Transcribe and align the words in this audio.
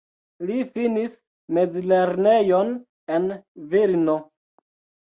Li 0.51 0.55
finis 0.77 1.13
mezlernejon 1.59 2.75
en 3.19 3.31
Vilno. 3.77 4.19